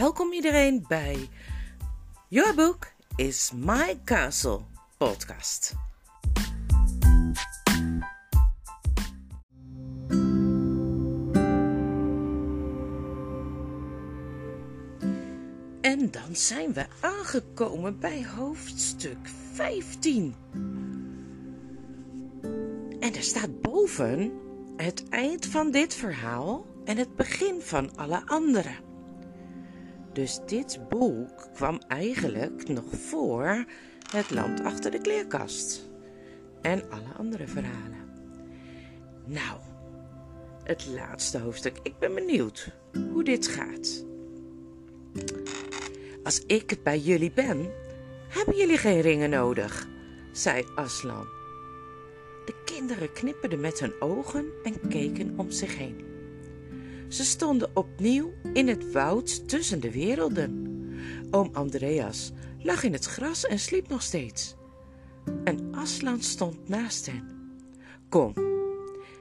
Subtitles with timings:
[0.00, 1.28] Welkom iedereen bij
[2.28, 4.60] Your Book is My Castle
[4.96, 5.74] podcast.
[15.80, 20.34] En dan zijn we aangekomen bij hoofdstuk 15.
[23.00, 24.32] En er staat boven
[24.76, 28.90] het eind van dit verhaal en het begin van alle andere.
[30.12, 33.64] Dus dit boek kwam eigenlijk nog voor
[34.10, 35.90] Het land achter de kleerkast
[36.62, 38.10] en alle andere verhalen.
[39.24, 39.58] Nou,
[40.64, 41.78] het laatste hoofdstuk.
[41.82, 42.70] Ik ben benieuwd
[43.12, 44.04] hoe dit gaat.
[46.22, 47.70] Als ik bij jullie ben,
[48.28, 49.88] hebben jullie geen ringen nodig,
[50.32, 51.26] zei Aslan.
[52.44, 56.11] De kinderen knipperden met hun ogen en keken om zich heen.
[57.12, 60.66] Ze stonden opnieuw in het woud tussen de werelden.
[61.30, 64.54] Oom Andreas lag in het gras en sliep nog steeds.
[65.44, 67.28] En Aslan stond naast hen.
[68.08, 68.34] Kom,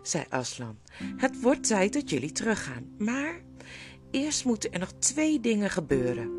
[0.04, 0.78] zei Aslan,
[1.18, 2.90] het wordt tijd dat jullie teruggaan.
[2.98, 3.42] Maar
[4.12, 6.30] eerst moeten er nog twee dingen gebeuren: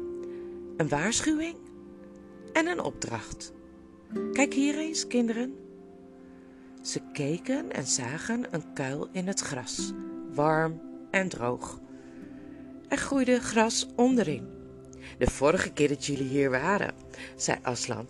[0.77, 1.57] een waarschuwing
[2.53, 3.53] en een opdracht.
[4.33, 5.55] Kijk hier eens, kinderen.
[6.83, 9.93] Ze keken en zagen een kuil in het gras,
[10.35, 11.81] warm en droog.
[12.89, 14.49] Er groeide gras onderin.
[15.19, 16.95] De vorige keer dat jullie hier waren,
[17.37, 18.09] zei Aslan,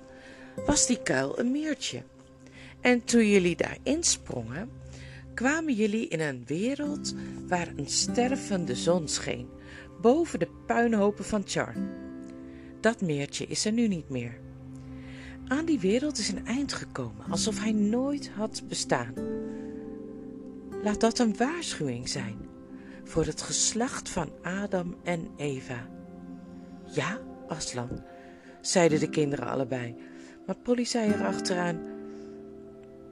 [0.66, 2.02] was die kuil een meertje.
[2.80, 4.70] En toen jullie daarin sprongen,
[5.34, 7.14] kwamen jullie in een wereld
[7.48, 9.48] waar een stervende zon scheen,
[10.00, 11.90] boven de puinhopen van Charn.
[12.80, 14.40] Dat meertje is er nu niet meer.
[15.46, 19.14] Aan die wereld is een eind gekomen, alsof hij nooit had bestaan.
[20.82, 22.50] Laat dat een waarschuwing zijn
[23.04, 25.88] voor het geslacht van Adam en Eva.
[26.84, 28.02] Ja, Aslan,
[28.60, 29.96] zeiden de kinderen allebei,
[30.46, 31.80] maar Polly zei er achteraan: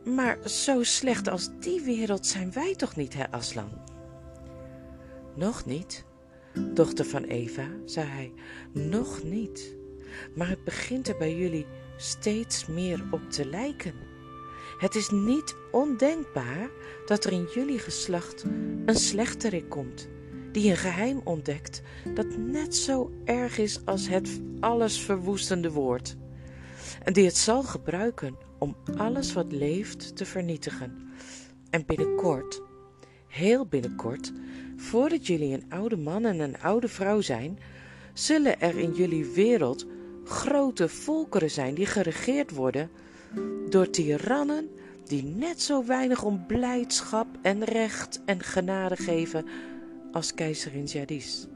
[0.04, 3.70] Maar zo slecht als die wereld zijn wij toch niet, hè, Aslan?
[5.34, 6.04] Nog niet,
[6.74, 8.32] dochter van Eva, zei hij,
[8.72, 9.76] nog niet.
[10.34, 14.09] Maar het begint er bij jullie steeds meer op te lijken.
[14.80, 16.70] Het is niet ondenkbaar
[17.06, 18.44] dat er in jullie geslacht
[18.84, 20.08] een slechterik komt,
[20.52, 21.82] die een geheim ontdekt
[22.14, 26.16] dat net zo erg is als het alles verwoestende woord,
[27.02, 31.12] en die het zal gebruiken om alles wat leeft te vernietigen.
[31.70, 32.62] En binnenkort,
[33.26, 34.32] heel binnenkort,
[34.76, 37.58] voordat jullie een oude man en een oude vrouw zijn,
[38.12, 39.86] zullen er in jullie wereld
[40.24, 42.90] grote volkeren zijn die geregeerd worden
[43.68, 44.68] door tirannen
[45.04, 49.44] die net zo weinig om blijdschap en recht en genade geven
[50.12, 51.46] als keizerin Jadis.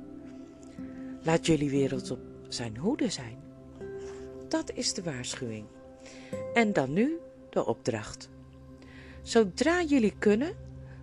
[1.22, 2.18] Laat jullie wereld op
[2.48, 3.38] zijn hoede zijn.
[4.48, 5.66] Dat is de waarschuwing.
[6.54, 7.16] En dan nu
[7.50, 8.28] de opdracht.
[9.22, 10.54] Zodra jullie kunnen,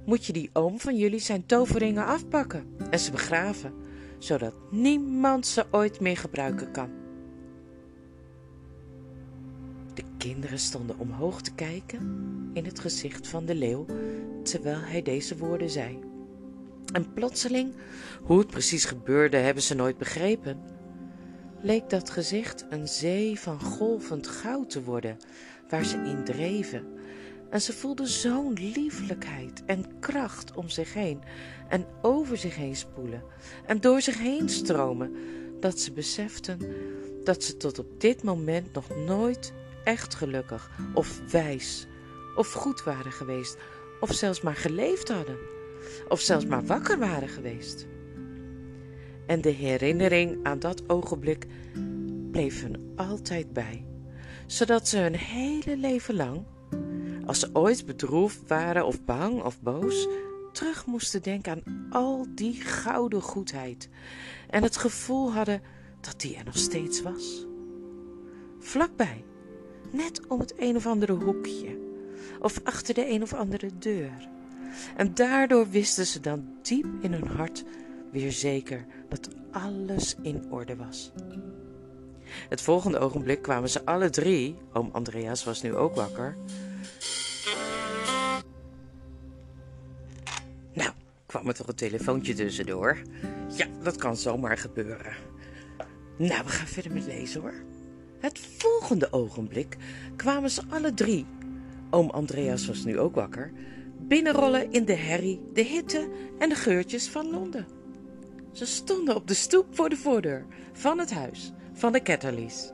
[0.06, 3.74] moet je die oom van jullie zijn toveringen afpakken en ze begraven,
[4.20, 7.01] zodat niemand ze ooit meer gebruiken kan.
[10.22, 12.00] Kinderen stonden omhoog te kijken
[12.54, 13.86] in het gezicht van de leeuw
[14.44, 16.00] terwijl hij deze woorden zei.
[16.94, 17.74] En plotseling,
[18.22, 20.60] hoe het precies gebeurde, hebben ze nooit begrepen,
[21.62, 25.18] leek dat gezicht een zee van golvend goud te worden
[25.70, 26.86] waar ze in dreven.
[27.50, 31.22] En ze voelden zo'n liefelijkheid en kracht om zich heen
[31.70, 33.24] en over zich heen spoelen
[33.66, 35.16] en door zich heen stromen,
[35.60, 36.60] dat ze beseften
[37.24, 39.54] dat ze tot op dit moment nog nooit
[39.84, 41.88] echt gelukkig of wijs
[42.36, 43.58] of goed waren geweest
[44.00, 45.38] of zelfs maar geleefd hadden
[46.08, 47.88] of zelfs maar wakker waren geweest.
[49.26, 51.46] En de herinnering aan dat ogenblik
[52.32, 53.86] bleef hun altijd bij,
[54.46, 56.44] zodat ze hun hele leven lang,
[57.26, 60.08] als ze ooit bedroefd waren of bang of boos,
[60.52, 63.90] terug moesten denken aan al die gouden goedheid
[64.50, 65.62] en het gevoel hadden
[66.02, 67.46] dat die er nog steeds was.
[68.60, 69.24] Vlakbij,
[69.92, 71.78] net om het een of andere hoekje
[72.40, 74.30] of achter de een of andere deur.
[74.96, 77.64] En daardoor wisten ze dan diep in hun hart
[78.12, 81.12] weer zeker dat alles in orde was.
[82.50, 86.38] Het volgende ogenblik kwamen ze alle drie, oom Andreas was nu ook wakker.
[90.74, 90.92] Nou,
[91.26, 92.98] kwam er toch een telefoontje tussendoor?
[93.56, 95.16] Ja, dat kan zomaar gebeuren.
[96.18, 97.71] Nou, we gaan verder met lezen hoor.
[98.22, 99.78] Het volgende ogenblik
[100.16, 101.26] kwamen ze alle drie,
[101.90, 103.52] oom Andreas was nu ook wakker,
[104.00, 106.10] binnenrollen in de herrie, de hitte
[106.40, 107.66] en de geurtjes van Londen.
[108.52, 112.72] Ze stonden op de stoep voor de voordeur van het huis van de Ketterlies.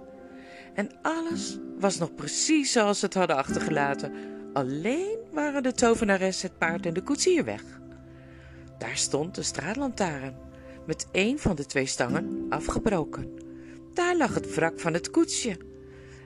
[0.73, 4.13] En alles was nog precies zoals ze het hadden achtergelaten.
[4.53, 7.63] Alleen waren de tovenares, het paard en de koetsier weg.
[8.77, 10.35] Daar stond de straatlantaarn
[10.85, 13.36] met een van de twee stangen afgebroken.
[13.97, 15.57] Daar lag het wrak van het koetsje.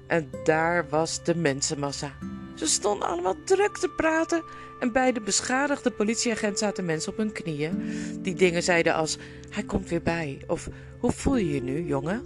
[0.07, 2.17] En daar was de mensenmassa.
[2.55, 4.43] Ze stonden allemaal druk te praten
[4.79, 9.17] en bij de beschadigde politieagent zaten mensen op hun knieën die dingen zeiden als
[9.49, 10.69] hij komt weer bij of
[10.99, 12.23] hoe voel je je nu, jongen?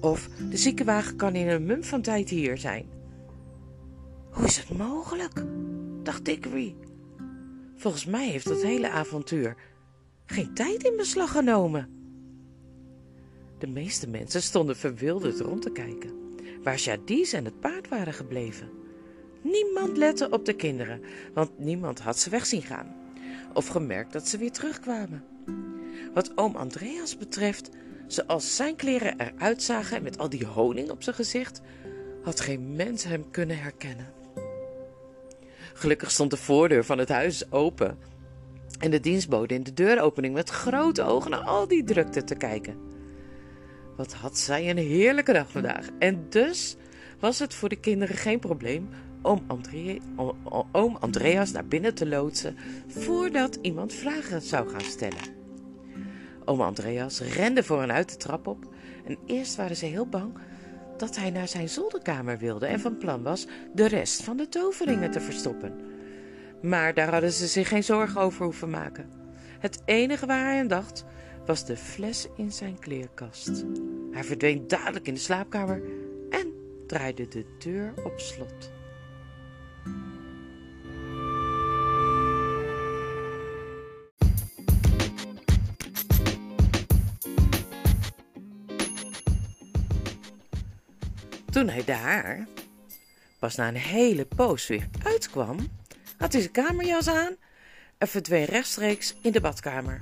[0.00, 2.86] Of de ziekenwagen kan in een mum van tijd hier zijn.
[4.30, 5.44] Hoe is het mogelijk?
[6.02, 6.76] dacht Dickory.
[7.76, 9.56] Volgens mij heeft dat hele avontuur
[10.26, 12.01] geen tijd in beslag genomen.
[13.62, 16.10] De meeste mensen stonden verwilderd rond te kijken,
[16.62, 18.70] waar Jadis en het paard waren gebleven.
[19.42, 21.00] Niemand lette op de kinderen,
[21.34, 22.96] want niemand had ze weg zien gaan,
[23.54, 25.24] of gemerkt dat ze weer terugkwamen.
[26.14, 27.70] Wat oom Andreas betreft,
[28.06, 31.60] zoals zijn kleren eruit zagen met al die honing op zijn gezicht,
[32.22, 34.12] had geen mens hem kunnen herkennen.
[35.72, 37.98] Gelukkig stond de voordeur van het huis open
[38.78, 42.91] en de dienstbode in de deuropening met grote ogen naar al die drukte te kijken.
[43.96, 45.88] Wat had zij een heerlijke dag vandaag.
[45.98, 46.76] En dus
[47.20, 48.88] was het voor de kinderen geen probleem
[49.22, 49.98] om, André,
[50.72, 52.56] oom Andreas naar binnen te loodsen
[52.86, 55.40] voordat iemand vragen zou gaan stellen.
[56.44, 58.74] Oom Andreas rende voor hen uit de trap op
[59.06, 60.32] en eerst waren ze heel bang
[60.96, 65.10] dat hij naar zijn zolderkamer wilde en van plan was de rest van de toveringen
[65.10, 65.80] te verstoppen.
[66.62, 69.10] Maar daar hadden ze zich geen zorgen over hoeven maken.
[69.58, 71.04] Het enige waar hij aan dacht
[71.46, 73.64] was de fles in zijn kleerkast.
[74.10, 75.82] Hij verdween dadelijk in de slaapkamer
[76.30, 76.52] en
[76.86, 78.70] draaide de deur op slot.
[91.50, 92.46] Toen hij daar,
[93.38, 95.56] pas na een hele poos weer uitkwam,
[96.16, 97.36] had hij zijn kamerjas aan
[97.98, 99.98] en verdween rechtstreeks in de badkamer.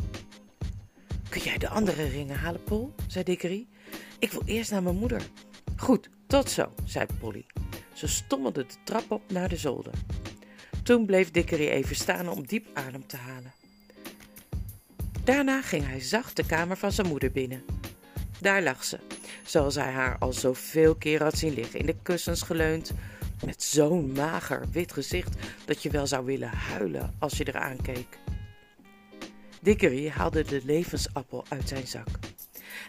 [1.31, 2.95] Kun jij de andere ringen halen, Paul?
[3.07, 3.67] zei Dickery.
[4.19, 5.23] Ik wil eerst naar mijn moeder.
[5.77, 7.47] Goed, tot zo, zei Polly.
[7.93, 9.93] Ze stommelde de trap op naar de zolder.
[10.83, 13.53] Toen bleef Dickery even staan om diep adem te halen.
[15.25, 17.65] Daarna ging hij zacht de kamer van zijn moeder binnen.
[18.41, 18.99] Daar lag ze,
[19.45, 22.93] zoals hij haar al zoveel keer had zien liggen, in de kussens geleund,
[23.45, 28.19] met zo'n mager wit gezicht dat je wel zou willen huilen als je eraan keek.
[29.61, 32.09] Dickery haalde de levensappel uit zijn zak.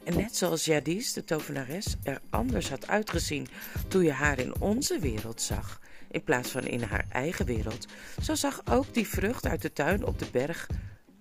[0.04, 3.48] En net zoals Jadis, de tovenares, er anders had uitgezien
[3.88, 5.80] toen je haar in onze wereld zag,
[6.12, 7.88] in plaats van in haar eigen wereld,
[8.22, 10.68] zo zag ook die vrucht uit de tuin op de berg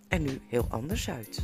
[0.08, 1.40] er nu heel anders uit.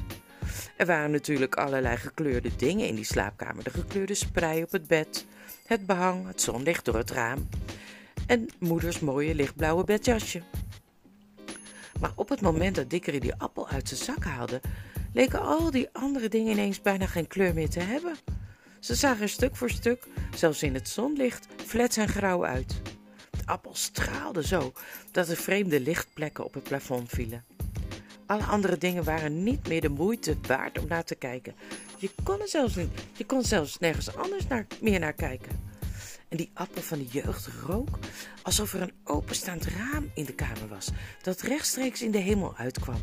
[0.77, 3.65] Er waren natuurlijk allerlei gekleurde dingen in die slaapkamer.
[3.65, 5.27] De gekleurde sprei op het bed,
[5.67, 7.49] het behang, het zonlicht door het raam
[8.27, 10.43] en moeders mooie lichtblauwe bedjasje.
[12.01, 14.61] Maar op het moment dat Dickery die appel uit zijn zak haalde,
[15.13, 18.17] leken al die andere dingen ineens bijna geen kleur meer te hebben.
[18.81, 22.81] Ze zagen stuk voor stuk, zelfs in het zonlicht, flets en grauw uit.
[23.31, 24.73] De appel straalde zo
[25.11, 27.45] dat er vreemde lichtplekken op het plafond vielen.
[28.27, 31.55] Alle andere dingen waren niet meer de moeite waard om naar te kijken.
[31.99, 35.65] Je kon er zelfs, niet, je kon zelfs nergens anders naar, meer naar kijken.
[36.37, 37.99] Die appel van de jeugd rook
[38.43, 40.91] alsof er een openstaand raam in de kamer was,
[41.23, 43.01] dat rechtstreeks in de hemel uitkwam.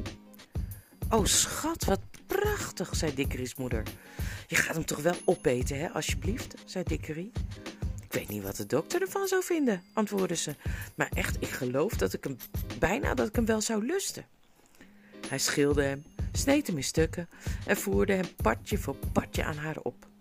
[1.09, 3.83] O schat, wat prachtig, zei Dickery's moeder.
[4.47, 7.31] Je gaat hem toch wel opeten, hè, alsjeblieft, zei Dickery.
[8.03, 10.55] Ik weet niet wat de dokter ervan zou vinden, antwoordde ze.
[10.95, 12.37] Maar echt, ik geloof dat ik hem
[12.79, 14.25] bijna dat ik hem wel zou lusten.
[15.27, 17.29] Hij schilde hem, sneed hem in stukken
[17.65, 20.11] en voerde hem partje voor partje aan haar op.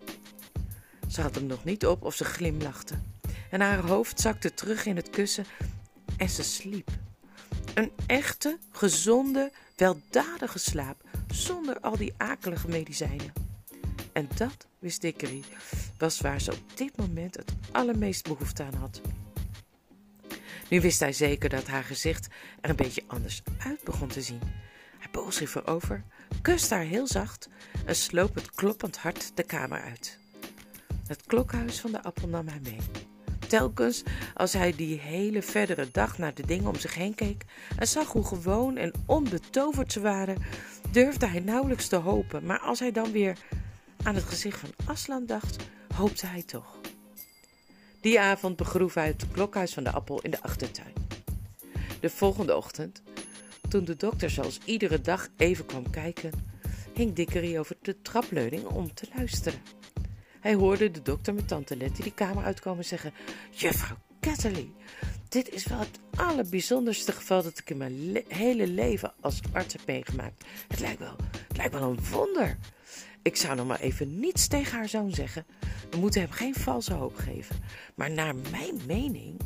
[1.13, 2.95] Ze had hem nog niet op of ze glimlachte.
[3.51, 5.45] En haar hoofd zakte terug in het kussen
[6.17, 6.91] en ze sliep.
[7.75, 13.33] Een echte, gezonde, weldadige slaap zonder al die akelige medicijnen.
[14.13, 15.43] En dat, wist Dickery,
[15.99, 19.01] was waar ze op dit moment het allermeest behoefte aan had.
[20.69, 22.29] Nu wist hij zeker dat haar gezicht
[22.61, 24.41] er een beetje anders uit begon te zien.
[24.99, 26.05] Hij boog zich voorover,
[26.43, 27.49] kuste haar heel zacht
[27.87, 30.21] en sloop het kloppend hart de kamer uit.
[31.13, 32.79] Het klokhuis van de appel nam hij mee.
[33.49, 34.03] Telkens
[34.35, 37.45] als hij die hele verdere dag naar de dingen om zich heen keek
[37.79, 40.43] en zag hoe gewoon en onbetoverd ze waren,
[40.91, 42.45] durfde hij nauwelijks te hopen.
[42.45, 43.39] Maar als hij dan weer
[44.03, 45.57] aan het gezicht van Aslan dacht,
[45.95, 46.77] hoopte hij toch.
[48.01, 50.95] Die avond begroef hij het klokhuis van de appel in de achtertuin.
[52.01, 53.03] De volgende ochtend,
[53.69, 56.33] toen de dokter zoals iedere dag even kwam kijken,
[56.95, 59.82] hing Dickery over de trapleuning om te luisteren.
[60.43, 63.13] Hij hoorde de dokter met tante Letty die kamer uitkomen zeggen:
[63.51, 64.71] Juffrouw Ketterly,
[65.29, 69.87] dit is wel het allerbijzonderste geval dat ik in mijn hele leven als arts heb
[69.87, 70.45] meegemaakt.
[70.69, 71.17] Het lijkt, wel,
[71.49, 72.59] het lijkt wel een wonder.
[73.23, 75.47] Ik zou nog maar even niets tegen haar zoon zeggen.
[75.91, 77.57] We moeten hem geen valse hoop geven.
[77.95, 79.41] Maar naar mijn mening.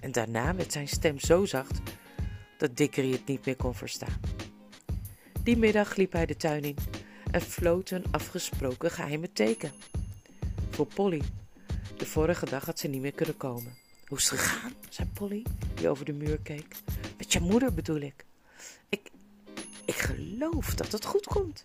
[0.00, 1.80] En daarna werd zijn stem zo zacht
[2.58, 4.20] dat Dickery het niet meer kon verstaan.
[5.42, 6.76] Die middag liep hij de tuin in
[7.34, 9.72] en floot een afgesproken geheime teken.
[10.70, 11.22] Voor Polly.
[11.96, 13.76] De vorige dag had ze niet meer kunnen komen.
[14.06, 14.72] Hoe is het gegaan?
[14.88, 15.42] zei Polly,
[15.74, 16.76] die over de muur keek.
[17.18, 18.24] Met je moeder bedoel ik.
[18.88, 19.10] Ik,
[19.84, 21.64] ik geloof dat het goed komt,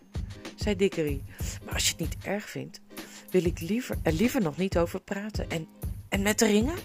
[0.56, 1.22] zei Dickery.
[1.66, 2.80] Maar als je het niet erg vindt,
[3.32, 5.50] wil ik liever, er liever nog niet over praten.
[5.50, 5.68] En,
[6.10, 6.78] en met de ringen?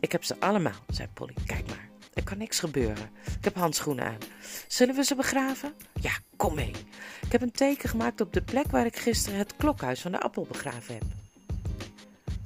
[0.00, 1.34] Ik heb ze allemaal, zei Polly.
[1.46, 3.10] Kijk maar, er kan niks gebeuren.
[3.38, 4.18] Ik heb handschoenen aan.
[4.68, 5.74] Zullen we ze begraven?
[6.00, 6.72] Ja, kom mee.
[7.22, 10.20] Ik heb een teken gemaakt op de plek waar ik gisteren het klokhuis van de
[10.20, 11.02] appel begraven heb.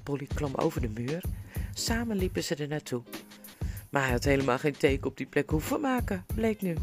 [0.03, 1.23] Polly klom over de muur.
[1.75, 3.03] Samen liepen ze er naartoe.
[3.91, 6.77] Maar hij had helemaal geen teken op die plek hoeven maken, bleek nu.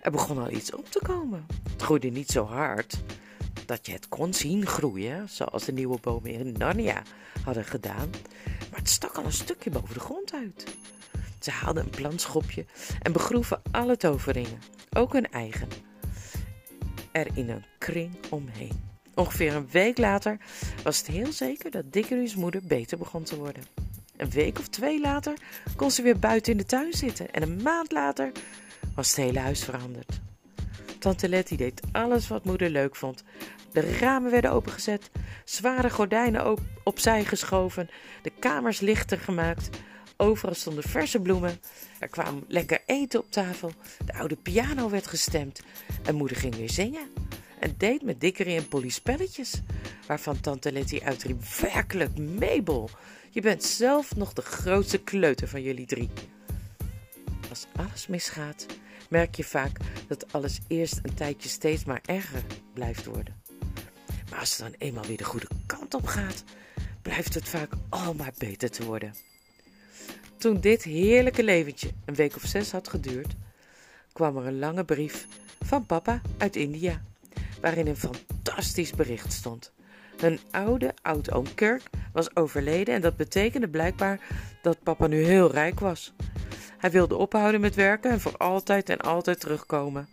[0.00, 1.46] Er begon al iets op te komen.
[1.72, 3.02] Het groeide niet zo hard
[3.66, 7.02] dat je het kon zien groeien, zoals de nieuwe bomen in Narnia
[7.44, 8.10] hadden gedaan.
[8.70, 10.76] Maar het stak al een stukje boven de grond uit.
[11.40, 12.66] Ze haalden een plantschopje
[13.02, 14.58] en begroeven alle toverringen,
[14.96, 15.68] ook hun eigen,
[17.12, 18.86] er in een kring omheen.
[19.14, 20.38] Ongeveer een week later
[20.82, 23.62] was het heel zeker dat Dickery's moeder beter begon te worden.
[24.16, 25.34] Een week of twee later
[25.76, 28.32] kon ze weer buiten in de tuin zitten en een maand later
[28.94, 30.20] was het hele huis veranderd.
[30.98, 33.24] Tante Letty deed alles wat moeder leuk vond.
[33.72, 35.10] De ramen werden opengezet,
[35.44, 37.88] zware gordijnen op, opzij geschoven,
[38.22, 39.68] de kamers lichter gemaakt.
[40.20, 41.60] Overal stonden verse bloemen.
[41.98, 43.72] Er kwam lekker eten op tafel.
[44.06, 45.60] De oude piano werd gestemd.
[46.04, 47.10] En moeder ging weer zingen.
[47.60, 49.60] En deed met Dickery en Polly spelletjes.
[50.06, 52.90] Waarvan tante Letty uitriep: Werkelijk, Mabel!
[53.30, 56.10] Je bent zelf nog de grootste kleuter van jullie drie.
[57.50, 58.66] Als alles misgaat,
[59.08, 62.42] merk je vaak dat alles eerst een tijdje steeds maar erger
[62.74, 63.42] blijft worden.
[64.30, 66.44] Maar als het dan eenmaal weer de goede kant op gaat,
[67.02, 69.14] blijft het vaak al maar beter te worden.
[70.38, 73.34] Toen dit heerlijke leventje een week of zes had geduurd,
[74.12, 75.26] kwam er een lange brief
[75.60, 77.02] van papa uit India,
[77.60, 79.72] waarin een fantastisch bericht stond.
[80.16, 84.20] Hun oude oud-oom Kirk was overleden en dat betekende blijkbaar
[84.62, 86.12] dat papa nu heel rijk was.
[86.78, 90.08] Hij wilde ophouden met werken en voor altijd en altijd terugkomen.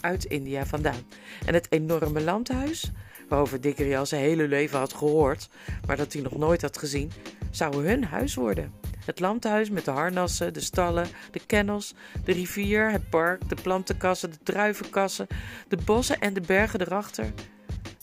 [0.00, 1.02] Uit India vandaan.
[1.46, 2.90] En het enorme landhuis,
[3.28, 5.48] waarover Dickery al zijn hele leven had gehoord,
[5.86, 7.12] maar dat hij nog nooit had gezien,
[7.50, 8.83] zou hun huis worden.
[9.04, 11.94] Het landhuis met de harnassen, de stallen, de kennels,
[12.24, 15.26] de rivier, het park, de plantenkassen, de druivenkassen,
[15.68, 17.32] de bossen en de bergen erachter.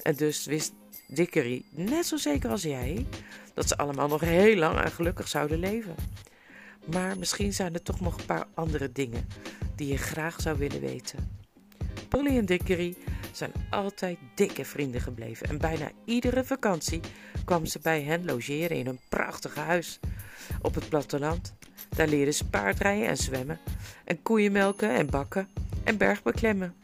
[0.02, 0.74] En dus wist
[1.08, 3.06] Dickery, net zo zeker als jij,
[3.54, 5.96] dat ze allemaal nog heel lang en gelukkig zouden leven.
[6.92, 9.28] Maar misschien zijn er toch nog een paar andere dingen
[9.76, 11.40] die je graag zou willen weten.
[12.10, 12.96] Polly en Dickery
[13.32, 17.02] zijn altijd dikke vrienden gebleven en bijna iedere vakantie
[17.46, 20.00] kwam ze bij hen logeren in een prachtige huis
[20.62, 21.54] op het platteland.
[21.90, 23.60] Daar leerden ze paardrijden en zwemmen
[24.06, 25.48] en koeien melken en bakken
[25.84, 26.76] en bergbeklemmen.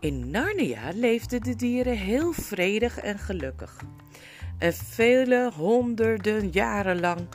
[0.00, 3.76] In Narnia leefden de dieren heel vredig en gelukkig.
[4.58, 7.28] En vele honderden jaren lang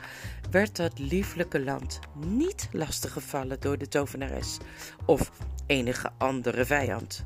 [0.50, 4.58] werd dat lieflijke land niet lastiggevallen door de tovenares
[5.06, 5.30] of
[5.66, 7.24] enige andere vijand.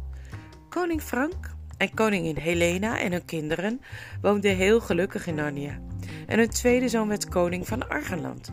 [0.68, 3.80] Koning Frank en koningin Helena en hun kinderen
[4.20, 5.80] woonden heel gelukkig in Narnia.
[6.26, 8.52] En hun tweede zoon werd koning van Argenland.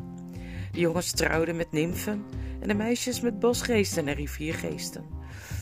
[0.72, 2.26] De jongens trouwden met nymfen
[2.60, 5.21] en de meisjes met bosgeesten en riviergeesten.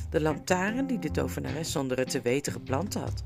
[0.09, 3.23] De lantaarn die de tovenares zonder het te weten geplant had,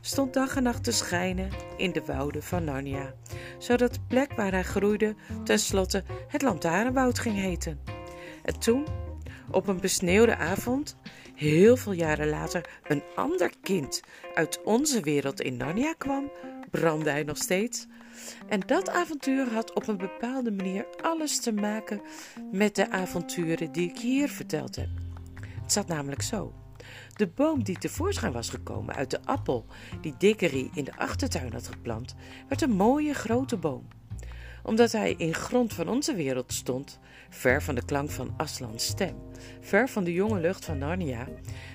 [0.00, 3.14] stond dag en nacht te schijnen in de wouden van Narnia,
[3.58, 5.14] zodat de plek waar hij groeide
[5.44, 7.80] tenslotte het lantaarnwoud ging heten.
[8.42, 8.86] En toen,
[9.50, 10.96] op een besneeuwde avond,
[11.34, 14.02] heel veel jaren later, een ander kind
[14.34, 16.30] uit onze wereld in Narnia kwam,
[16.70, 17.86] brandde hij nog steeds.
[18.48, 22.00] En dat avontuur had op een bepaalde manier alles te maken
[22.52, 24.88] met de avonturen die ik hier verteld heb.
[25.66, 26.52] Het zat namelijk zo.
[27.14, 29.66] De boom die tevoorschijn was gekomen uit de appel
[30.00, 32.14] die Dickery in de achtertuin had geplant,
[32.48, 33.88] werd een mooie grote boom.
[34.62, 39.16] Omdat hij in grond van onze wereld stond, ver van de klank van Aslans stem,
[39.60, 41.26] ver van de jonge lucht van Narnia,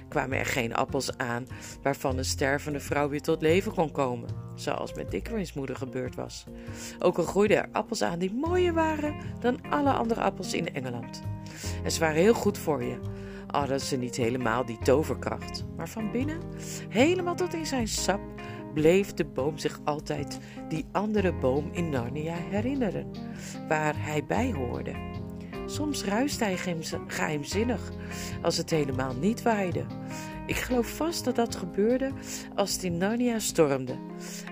[0.10, 1.48] kwamen er geen appels aan
[1.82, 6.46] waarvan een stervende vrouw weer tot leven kon komen, zoals met Dickory's moeder gebeurd was.
[7.00, 11.22] Ook al groeiden er appels aan die mooier waren dan alle andere appels in Engeland.
[11.84, 12.98] En ze waren heel goed voor je,
[13.52, 15.66] hadden ze niet helemaal die toverkracht.
[15.78, 16.40] Maar van binnen,
[16.90, 18.22] helemaal tot in zijn sap,
[18.74, 20.40] bleef de boom zich altijd
[20.70, 23.12] die andere boom in Narnia herinneren,
[23.68, 24.94] waar hij bij hoorde.
[25.66, 26.58] Soms ruiste hij
[27.08, 27.92] geheimzinnig
[28.42, 29.86] als het helemaal niet waaide.
[30.46, 32.12] Ik geloof vast dat dat gebeurde
[32.56, 33.96] als het in Narnia stormde.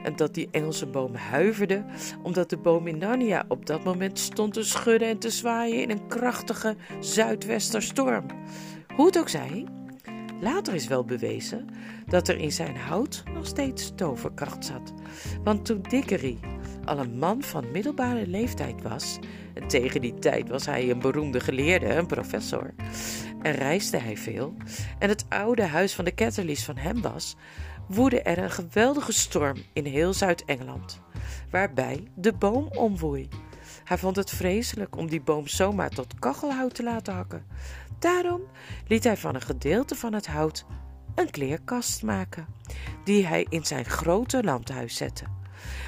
[0.03, 1.86] En dat die Engelse boom huiverde
[2.24, 5.89] omdat de boom in Narnia op dat moment stond te schudden en te zwaaien in
[5.89, 8.25] een krachtige zuidwesterstorm.
[8.96, 9.65] Hoe het ook zij,
[10.39, 11.67] later is wel bewezen
[12.05, 14.93] dat er in zijn hout nog steeds toverkracht zat.
[15.43, 16.39] Want toen Dickery
[16.86, 19.19] al een man van middelbare leeftijd was,
[19.53, 22.74] en tegen die tijd was hij een beroemde geleerde, een professor,
[23.41, 24.53] en reisde hij veel,
[25.00, 27.36] en het oude huis van de Catterleys van hem was,
[27.88, 31.01] woedde er een geweldige storm in heel Zuid-Engeland,
[31.51, 33.27] waarbij de boom omwoei.
[33.84, 37.46] Hij vond het vreselijk om die boom zomaar tot kachelhout te laten hakken.
[38.00, 38.41] Daarom
[38.88, 40.65] liet hij van een gedeelte van het hout
[41.15, 42.48] een kleerkast maken,
[43.03, 45.24] die hij in zijn grote landhuis zette.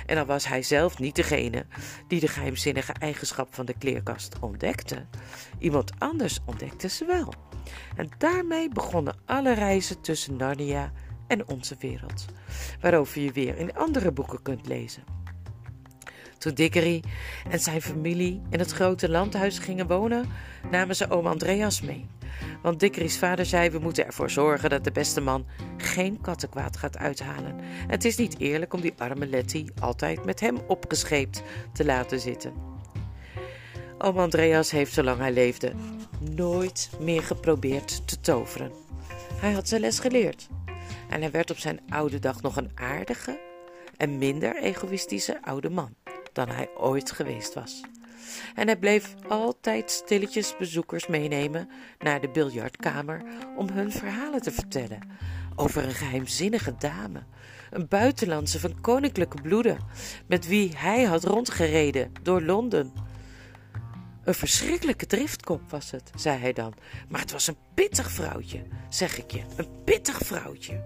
[0.06, 1.66] En dan was hij zelf niet degene
[2.08, 5.06] die de geheimzinnige eigenschap van de kleerkast ontdekte.
[5.60, 7.34] Iemand anders ontdekte ze wel.
[7.96, 10.92] En daarmee begonnen alle reizen tussen Narnia
[11.28, 12.26] en onze wereld,
[12.82, 15.21] waarover je weer in andere boeken kunt lezen.
[16.42, 17.04] Toen Dickery
[17.50, 20.30] en zijn familie in het grote landhuis gingen wonen,
[20.72, 22.06] namen ze oom Andreas mee.
[22.62, 25.46] Want Dickery's vader zei: We moeten ervoor zorgen dat de beste man
[25.78, 27.56] geen kattenkwaad gaat uithalen.
[27.88, 31.44] Het is niet eerlijk om die arme Letty altijd met hem opgescheept
[31.74, 32.54] te laten zitten.
[33.98, 35.74] Oom Andreas heeft, zolang hij leefde,
[36.36, 38.72] nooit meer geprobeerd te toveren.
[39.34, 40.48] Hij had zijn les geleerd.
[41.10, 43.40] En hij werd op zijn oude dag nog een aardige
[43.98, 45.96] en minder egoïstische oude man
[46.34, 47.82] dan hij ooit geweest was.
[48.56, 53.22] En hij bleef altijd stilletjes bezoekers meenemen naar de biljartkamer
[53.58, 55.00] om hun verhalen te vertellen
[55.56, 57.24] over een geheimzinnige dame,
[57.70, 59.78] een buitenlandse van koninklijke bloeden,
[60.28, 62.94] met wie hij had rondgereden door Londen.
[64.24, 66.74] Een verschrikkelijke driftkop was het, zei hij dan,
[67.10, 70.84] maar het was een pittig vrouwtje, zeg ik je, een pittig vrouwtje.